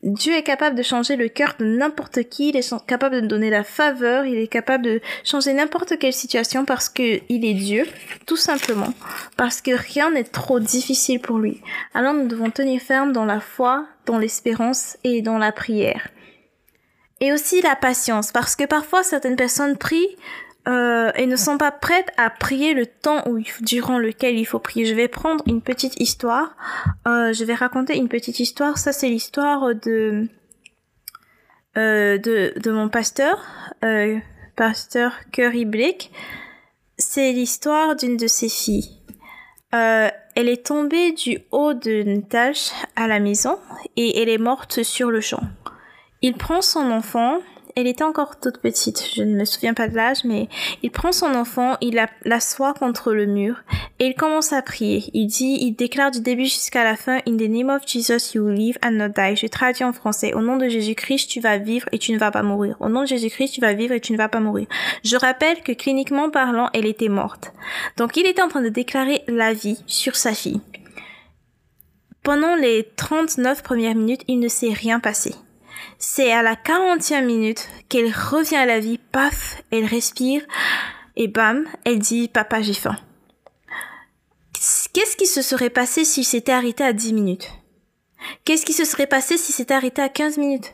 Dieu 0.04 0.34
est 0.34 0.44
capable 0.44 0.76
de 0.76 0.84
changer 0.84 1.16
le 1.16 1.30
cœur 1.30 1.56
de 1.58 1.66
n'importe 1.66 2.24
qui, 2.24 2.50
il 2.50 2.58
est 2.58 2.86
capable 2.86 3.22
de 3.22 3.28
donner 3.28 3.50
la 3.50 3.64
faveur, 3.64 4.26
il 4.26 4.36
est 4.38 4.48
capable 4.48 4.84
de 4.84 5.02
changer 5.24 5.54
n'importe 5.54 5.98
quelle 5.98 6.12
situation 6.12 6.66
parce 6.66 6.90
que 6.90 7.22
il 7.30 7.46
est 7.46 7.54
Dieu, 7.54 7.88
tout 8.26 8.36
simplement, 8.36 8.94
parce 9.38 9.62
que 9.62 9.72
rien 9.72 10.12
n'est 10.12 10.26
trop 10.26 10.60
difficile 10.60 11.22
pour 11.22 11.38
lui. 11.38 11.62
Alors 11.94 12.14
nous 12.14 12.28
devons 12.28 12.50
tenir 12.50 12.82
ferme 12.82 13.14
dans 13.14 13.24
la 13.24 13.40
foi, 13.40 13.88
dans 14.06 14.18
l'espérance 14.18 14.98
et 15.06 15.22
dans 15.22 15.38
la 15.38 15.54
prière. 15.54 16.10
Et 17.22 17.32
aussi 17.32 17.62
la 17.62 17.78
patience, 17.78 18.34
parce 18.34 18.58
que 18.58 18.66
parfois 18.66 19.04
certaines 19.04 19.38
personnes 19.38 19.78
prient 19.78 20.18
euh, 20.68 21.12
et 21.16 21.26
ne 21.26 21.36
sont 21.36 21.58
pas 21.58 21.72
prêtes 21.72 22.12
à 22.18 22.30
prier 22.30 22.74
le 22.74 22.86
temps 22.86 23.28
où, 23.28 23.40
durant 23.62 24.00
lequel 24.00 24.38
il 24.38 24.46
faut 24.46 24.60
prier. 24.60 24.86
Je 24.86 24.94
vais 24.94 25.08
prendre 25.08 25.44
une 25.48 25.62
petite 25.62 26.00
histoire. 26.00 26.56
Euh, 27.08 27.34
je 27.34 27.44
vais 27.44 27.54
raconter 27.54 27.98
une 27.98 28.08
petite 28.08 28.40
histoire. 28.40 28.78
Ça, 28.78 28.94
c'est 28.94 29.10
l'histoire 29.10 29.76
de, 29.76 30.28
euh, 31.78 32.18
de, 32.18 32.54
de 32.58 32.72
mon 32.72 32.88
pasteur, 32.88 33.44
euh, 33.84 34.18
pasteur 34.56 35.14
Curry 35.32 35.66
Blake. 35.66 36.12
C'est 36.98 37.32
l'histoire 37.32 37.96
d'une 37.96 38.16
de 38.16 38.28
ses 38.28 38.50
filles. 38.50 39.00
Euh, 39.74 40.10
elle 40.36 40.50
est 40.50 40.66
tombée 40.66 41.12
du 41.14 41.40
haut 41.52 41.74
d'une 41.74 42.28
tâche 42.28 42.70
à 42.96 43.08
la 43.08 43.20
maison 43.20 43.58
et 43.96 44.22
elle 44.22 44.30
est 44.30 44.38
morte 44.38 44.84
sur 44.84 45.10
le 45.10 45.20
champ. 45.20 45.42
Il 46.22 46.36
prend 46.36 46.62
son 46.62 46.92
enfant, 46.92 47.40
elle 47.76 47.88
était 47.88 48.04
encore 48.04 48.40
toute 48.40 48.60
petite, 48.60 49.04
je 49.16 49.24
ne 49.24 49.36
me 49.36 49.46
souviens 49.46 49.74
pas 49.74 49.88
de 49.88 49.96
l'âge, 49.96 50.24
mais 50.24 50.48
il 50.84 50.92
prend 50.92 51.12
son 51.12 51.34
enfant, 51.34 51.78
il 51.82 52.00
l'assoit 52.26 52.74
contre 52.74 53.14
le 53.14 53.26
mur 53.26 53.64
et 54.00 54.08
il 54.08 54.16
commence 54.16 54.54
à 54.54 54.62
prier. 54.62 55.04
Il 55.14 55.28
dit, 55.28 55.58
il 55.62 55.74
déclare 55.74 56.12
du 56.12 56.22
début 56.22 56.46
jusqu'à 56.46 56.84
la 56.84 56.96
fin, 56.96 57.18
In 57.28 57.38
the 57.38 57.50
name 57.50 57.70
of 57.70 57.88
Jesus 57.88 58.34
you 58.34 58.48
live 58.50 58.78
and 58.84 58.92
not 58.92 59.10
die. 59.10 59.36
Je 59.36 59.48
traduis 59.48 59.84
en 59.84 59.94
français, 59.94 60.34
au 60.34 60.42
nom 60.42 60.58
de 60.58 60.68
Jésus-Christ 60.68 61.30
tu 61.30 61.40
vas 61.40 61.58
vivre 61.58 61.88
et 61.92 62.00
tu 62.00 62.12
ne 62.12 62.20
vas 62.20 62.32
pas 62.32 62.44
mourir. 62.44 62.76
Au 62.80 62.90
nom 62.90 63.02
de 63.02 63.08
Jésus-Christ 63.08 63.54
tu 63.54 63.62
vas 63.62 63.74
vivre 63.74 63.94
et 63.94 64.02
tu 64.02 64.14
ne 64.14 64.18
vas 64.18 64.30
pas 64.30 64.40
mourir. 64.40 64.68
Je 65.04 65.18
rappelle 65.18 65.62
que 65.62 65.72
cliniquement 65.72 66.30
parlant, 66.30 66.70
elle 66.74 66.86
était 66.86 67.10
morte. 67.10 67.54
Donc 67.98 68.18
il 68.18 68.26
était 68.26 68.42
en 68.42 68.48
train 68.48 68.62
de 68.62 68.70
déclarer 68.70 69.24
la 69.28 69.54
vie 69.54 69.78
sur 69.88 70.16
sa 70.16 70.34
fille. 70.34 70.62
Pendant 72.24 72.56
les 72.56 72.88
39 72.96 73.64
premières 73.64 73.96
minutes, 73.96 74.24
il 74.30 74.40
ne 74.40 74.48
s'est 74.48 74.72
rien 74.72 75.02
passé. 75.02 75.36
C'est 75.98 76.32
à 76.32 76.42
la 76.42 76.56
40e 76.56 77.26
minute 77.26 77.68
qu'elle 77.90 78.12
revient 78.12 78.56
à 78.56 78.66
la 78.66 78.80
vie, 78.80 79.00
paf, 79.12 79.64
elle 79.72 79.86
respire, 79.86 80.42
et 81.16 81.28
bam, 81.28 81.66
elle 81.86 82.00
dit 82.00 82.28
Papa, 82.28 82.62
j'ai 82.62 82.74
faim. 82.74 82.98
Qu'est-ce 84.94 85.18
qui 85.18 85.26
se 85.26 85.42
serait 85.42 85.70
passé 85.70 86.06
si 86.06 86.24
c'était 86.24 86.52
arrêté 86.52 86.84
à 86.84 86.94
10 86.94 87.14
minutes? 87.14 87.50
Qu'est-ce 88.46 88.66
qui 88.66 88.74
se 88.74 88.86
serait 88.86 89.08
passé 89.08 89.38
si 89.38 89.52
c'était 89.52 89.74
arrêté 89.74 90.02
à 90.02 90.10
15 90.10 90.38
minutes? 90.38 90.74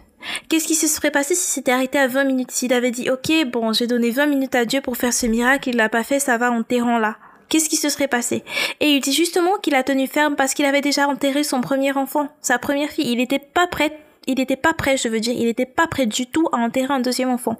Qu'est-ce 0.49 0.67
qui 0.67 0.75
se 0.75 0.87
serait 0.87 1.11
passé 1.11 1.35
si 1.35 1.49
c'était 1.49 1.71
arrêté 1.71 1.97
à 1.97 2.07
20 2.07 2.25
minutes? 2.25 2.51
S'il 2.51 2.73
avait 2.73 2.91
dit 2.91 3.09
Ok, 3.09 3.31
bon, 3.47 3.73
j'ai 3.73 3.87
donné 3.87 4.11
20 4.11 4.27
minutes 4.27 4.55
à 4.55 4.65
Dieu 4.65 4.81
pour 4.81 4.97
faire 4.97 5.13
ce 5.13 5.25
miracle, 5.25 5.69
il 5.69 5.77
l'a 5.77 5.89
pas 5.89 6.03
fait, 6.03 6.19
ça 6.19 6.37
va, 6.37 6.51
enterrant 6.51 6.99
là. 6.99 7.17
Qu'est-ce 7.47 7.69
qui 7.69 7.77
se 7.77 7.89
serait 7.89 8.07
passé? 8.07 8.43
Et 8.79 8.89
il 8.89 9.01
dit 9.01 9.13
justement 9.13 9.57
qu'il 9.57 9.73
a 9.73 9.83
tenu 9.83 10.05
ferme 10.05 10.35
parce 10.35 10.53
qu'il 10.53 10.65
avait 10.65 10.81
déjà 10.81 11.07
enterré 11.07 11.43
son 11.43 11.61
premier 11.61 11.93
enfant, 11.93 12.27
sa 12.41 12.59
première 12.59 12.89
fille. 12.89 13.09
Il 13.11 13.17
n'était 13.17 13.39
pas 13.39 13.65
prêt 13.65 13.97
il 14.29 14.35
n'était 14.35 14.55
pas 14.55 14.73
prêt, 14.73 14.95
je 14.95 15.07
veux 15.07 15.19
dire, 15.19 15.33
il 15.35 15.45
n'était 15.45 15.65
pas 15.65 15.87
prêt 15.87 16.05
du 16.05 16.27
tout 16.27 16.47
à 16.51 16.57
enterrer 16.57 16.93
un 16.93 16.99
deuxième 16.99 17.29
enfant. 17.29 17.57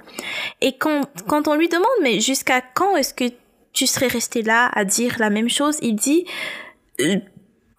Et 0.62 0.78
quand, 0.78 1.02
quand 1.28 1.48
on 1.48 1.56
lui 1.56 1.68
demande, 1.68 1.88
mais 2.04 2.20
jusqu'à 2.20 2.62
quand 2.62 2.96
est-ce 2.96 3.14
que 3.14 3.26
tu 3.74 3.88
serais 3.88 4.08
resté 4.08 4.44
là 4.44 4.70
à 4.74 4.86
dire 4.86 5.16
la 5.18 5.32
même 5.32 5.50
chose, 5.50 5.78
il 5.82 5.96
dit, 5.96 6.26
euh, 7.02 7.16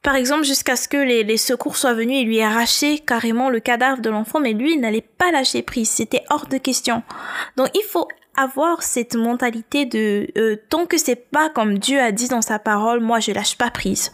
par 0.02 0.16
exemple, 0.16 0.42
jusqu'à 0.42 0.74
ce 0.74 0.88
que 0.88 0.96
les, 0.96 1.22
les, 1.22 1.36
secours 1.36 1.76
soient 1.76 1.94
venus 1.94 2.22
et 2.22 2.24
lui 2.24 2.40
arracher 2.40 2.98
carrément 2.98 3.48
le 3.48 3.60
cadavre 3.60 4.00
de 4.00 4.10
l'enfant, 4.10 4.40
mais 4.40 4.54
lui, 4.54 4.74
il 4.74 4.80
n'allait 4.80 5.06
pas 5.18 5.30
lâcher 5.30 5.62
prise, 5.62 5.88
c'était 5.88 6.24
hors 6.28 6.46
de 6.46 6.58
question. 6.58 7.04
Donc 7.56 7.68
il 7.74 7.82
faut 7.82 8.08
avoir 8.36 8.82
cette 8.82 9.14
mentalité 9.14 9.84
de 9.84 10.28
euh, 10.36 10.56
tant 10.68 10.86
que 10.86 10.98
c'est 10.98 11.30
pas 11.30 11.48
comme 11.50 11.78
Dieu 11.78 12.00
a 12.00 12.10
dit 12.10 12.28
dans 12.28 12.42
sa 12.42 12.58
parole, 12.58 13.00
moi 13.00 13.20
je 13.20 13.30
lâche 13.32 13.56
pas 13.56 13.70
prise. 13.70 14.10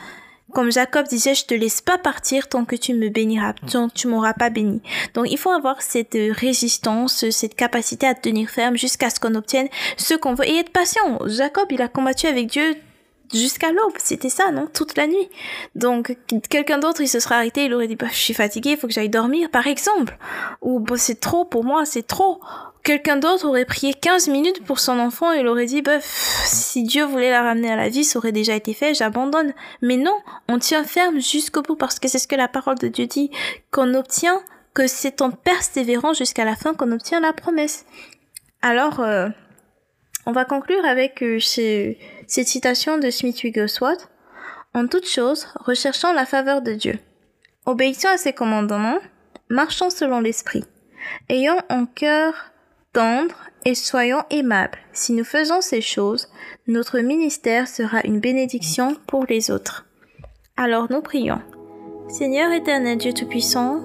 Comme 0.53 0.71
Jacob 0.71 1.07
disait, 1.07 1.35
je 1.35 1.45
te 1.45 1.55
laisse 1.55 1.81
pas 1.81 1.99
partir 1.99 2.49
tant 2.49 2.65
que 2.65 2.77
tu 2.77 2.95
me 2.95 3.09
béniras, 3.09 3.55
tant 3.71 3.89
que 3.89 3.95
tu 3.95 4.07
m'auras 4.07 4.33
pas 4.33 4.49
béni. 4.49 4.81
Donc 5.15 5.27
il 5.31 5.39
faut 5.39 5.51
avoir 5.51 5.83
cette 5.83 6.17
résistance, 6.31 7.29
cette 7.31 7.57
capacité 7.57 8.07
à 8.07 8.15
tenir 8.15 8.49
ferme 8.49 8.77
jusqu'à 8.77 9.11
ce 9.11 9.19
qu'on 9.19 9.35
obtienne 9.35 9.69
ce 9.97 10.15
qu'on 10.15 10.35
veut 10.35 10.49
et 10.49 10.59
être 10.59 10.71
patient. 10.71 11.19
Jacob, 11.27 11.67
il 11.71 11.83
a 11.83 11.89
combattu 11.89 12.27
avec 12.27 12.47
Dieu 12.47 12.77
jusqu'à 13.33 13.73
l'aube, 13.73 13.95
c'était 13.99 14.29
ça, 14.29 14.51
non? 14.51 14.69
Toute 14.73 14.97
la 14.97 15.07
nuit. 15.07 15.29
Donc 15.75 16.17
quelqu'un 16.49 16.79
d'autre, 16.79 17.01
il 17.01 17.09
se 17.09 17.21
serait 17.21 17.35
arrêté, 17.35 17.65
il 17.65 17.75
aurait 17.75 17.89
dit 17.89 17.97
bah, 17.97 18.07
je 18.11 18.19
suis 18.19 18.35
fatigué, 18.35 18.71
il 18.71 18.77
faut 18.77 18.87
que 18.87 18.93
j'aille 18.93 19.09
dormir, 19.09 19.51
par 19.51 19.67
exemple. 19.67 20.17
Ou 20.63 20.81
bah, 20.81 20.97
c'est 20.97 21.21
trop 21.21 21.45
pour 21.45 21.65
moi, 21.65 21.85
c'est 21.85 22.07
trop. 22.07 22.41
Quelqu'un 22.87 23.17
d'autre 23.17 23.49
aurait 23.49 23.65
prié 23.65 23.95
15 23.95 24.29
minutes 24.29 24.65
pour 24.65 24.79
son 24.79 25.01
enfant 25.01 25.33
et 25.33 25.41
il 25.41 25.49
aurait 25.49 25.67
dit, 25.67 25.83
bah, 25.83 25.99
si 26.01 26.85
Dieu 26.85 27.03
voulait 27.03 27.33
la 27.33 27.43
ramener 27.43 27.69
à 27.69 27.75
la 27.75 27.89
vie, 27.89 28.05
ça 28.05 28.17
aurait 28.17 28.31
déjà 28.31 28.55
été 28.55 28.75
fait, 28.75 28.95
j'abandonne. 28.95 29.55
Mais 29.83 29.97
non, 29.97 30.17
on 30.49 30.61
tient 30.61 30.85
ferme 30.85 31.21
jusqu'au 31.21 31.63
bout 31.63 31.75
parce 31.75 31.99
que 31.99 32.07
c'est 32.07 32.21
ce 32.21 32.29
que 32.29 32.37
la 32.37 32.47
parole 32.47 32.79
de 32.79 32.87
Dieu 32.87 33.07
dit, 33.07 33.33
qu'on 33.73 33.93
obtient, 33.95 34.41
que 34.73 34.87
c'est 34.87 35.21
en 35.21 35.33
persévérant 35.33 36.13
jusqu'à 36.13 36.45
la 36.45 36.55
fin 36.55 36.75
qu'on 36.75 36.93
obtient 36.93 37.19
la 37.19 37.33
promesse. 37.33 37.87
Alors, 38.63 39.01
euh, 39.01 39.31
on 40.25 40.31
va 40.31 40.45
conclure 40.45 40.85
avec 40.85 41.25
euh, 41.25 41.41
cette 41.41 42.47
citation 42.47 42.99
de 42.99 43.11
Smith 43.11 43.43
Wigglesworth. 43.43 44.09
En 44.75 44.87
toute 44.87 45.09
chose, 45.09 45.49
recherchant 45.57 46.13
la 46.13 46.25
faveur 46.25 46.63
de 46.63 46.75
Dieu. 46.75 47.01
Obéissant 47.65 48.11
à 48.11 48.17
ses 48.17 48.33
commandements, 48.33 49.01
marchant 49.49 49.91
selon 49.91 50.21
l'esprit. 50.21 50.63
Ayant 51.29 51.59
en 51.69 51.87
cœur 51.87 52.53
et 53.65 53.75
soyons 53.75 54.23
aimables. 54.31 54.79
Si 54.93 55.13
nous 55.13 55.25
faisons 55.25 55.61
ces 55.61 55.81
choses, 55.81 56.29
notre 56.67 57.01
ministère 57.01 57.69
sera 57.69 58.01
une 58.05 58.21
bénédiction 58.21 58.97
pour 59.07 59.27
les 59.29 59.51
autres. 59.51 59.87
Alors 60.57 60.87
nous 60.91 61.03
prions. 61.03 61.41
Seigneur 62.09 62.53
éternel 62.53 62.99
Dieu 62.99 63.13
Tout-Puissant, 63.13 63.81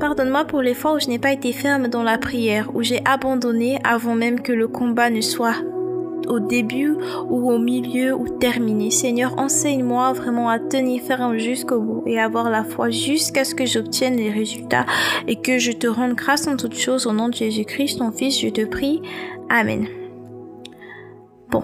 pardonne-moi 0.00 0.44
pour 0.44 0.60
les 0.60 0.74
fois 0.74 0.94
où 0.94 1.00
je 1.00 1.06
n'ai 1.06 1.18
pas 1.18 1.32
été 1.32 1.52
ferme 1.52 1.88
dans 1.88 2.02
la 2.02 2.18
prière, 2.18 2.74
où 2.74 2.82
j'ai 2.82 3.00
abandonné 3.04 3.78
avant 3.84 4.14
même 4.14 4.40
que 4.40 4.52
le 4.52 4.68
combat 4.68 5.10
ne 5.10 5.20
soit 5.20 5.56
au 6.28 6.40
début 6.40 6.96
ou 7.28 7.50
au 7.50 7.58
milieu 7.58 8.14
ou 8.14 8.28
terminé. 8.28 8.90
Seigneur, 8.90 9.38
enseigne-moi 9.38 10.12
vraiment 10.12 10.48
à 10.48 10.58
tenir 10.58 11.02
ferme 11.02 11.38
jusqu'au 11.38 11.80
bout 11.80 12.02
et 12.06 12.18
avoir 12.18 12.50
la 12.50 12.64
foi 12.64 12.90
jusqu'à 12.90 13.44
ce 13.44 13.54
que 13.54 13.66
j'obtienne 13.66 14.16
les 14.16 14.30
résultats 14.30 14.86
et 15.26 15.36
que 15.36 15.58
je 15.58 15.72
te 15.72 15.86
rende 15.86 16.14
grâce 16.14 16.46
en 16.46 16.56
toutes 16.56 16.76
choses 16.76 17.06
au 17.06 17.12
nom 17.12 17.28
de 17.28 17.34
Jésus-Christ, 17.34 17.98
ton 17.98 18.10
Fils, 18.10 18.40
je 18.40 18.48
te 18.48 18.64
prie. 18.64 19.02
Amen. 19.48 19.86
Bon. 21.50 21.62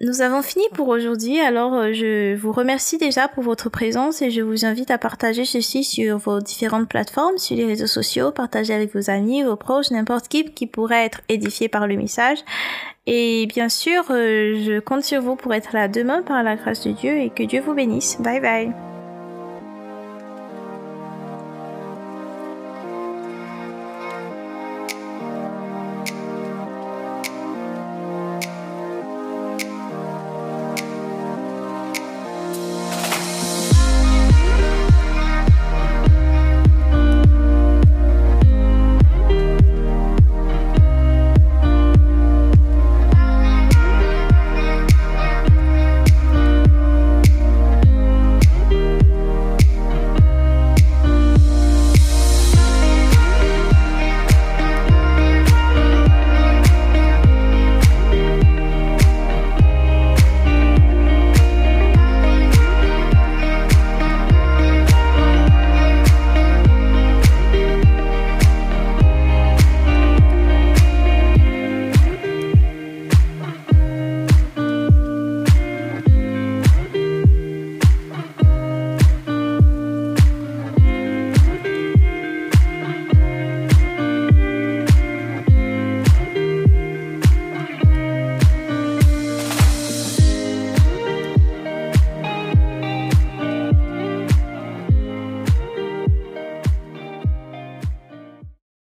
Nous 0.00 0.22
avons 0.22 0.42
fini 0.42 0.64
pour 0.74 0.88
aujourd'hui, 0.88 1.38
alors 1.38 1.74
euh, 1.74 1.92
je 1.92 2.34
vous 2.34 2.50
remercie 2.50 2.98
déjà 2.98 3.28
pour 3.28 3.44
votre 3.44 3.68
présence 3.68 4.22
et 4.22 4.30
je 4.30 4.42
vous 4.42 4.64
invite 4.64 4.90
à 4.90 4.98
partager 4.98 5.44
ceci 5.44 5.84
sur 5.84 6.18
vos 6.18 6.40
différentes 6.40 6.88
plateformes, 6.88 7.38
sur 7.38 7.56
les 7.56 7.64
réseaux 7.64 7.86
sociaux, 7.86 8.32
partager 8.32 8.74
avec 8.74 8.92
vos 8.92 9.08
amis, 9.08 9.44
vos 9.44 9.54
proches, 9.54 9.92
n'importe 9.92 10.26
qui 10.26 10.44
qui 10.46 10.66
pourrait 10.66 11.04
être 11.04 11.20
édifié 11.28 11.68
par 11.68 11.86
le 11.86 11.96
message. 11.96 12.38
Et 13.06 13.46
bien 13.46 13.68
sûr, 13.68 14.02
euh, 14.10 14.60
je 14.64 14.80
compte 14.80 15.04
sur 15.04 15.22
vous 15.22 15.36
pour 15.36 15.54
être 15.54 15.72
là 15.72 15.86
demain 15.86 16.22
par 16.22 16.42
la 16.42 16.56
grâce 16.56 16.84
de 16.84 16.90
Dieu 16.90 17.20
et 17.20 17.30
que 17.30 17.44
Dieu 17.44 17.60
vous 17.60 17.74
bénisse. 17.74 18.16
Bye 18.20 18.40
bye. 18.40 18.93